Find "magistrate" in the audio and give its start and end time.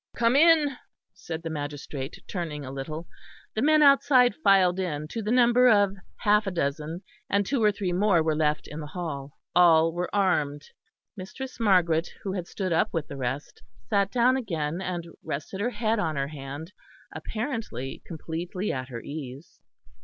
1.51-2.19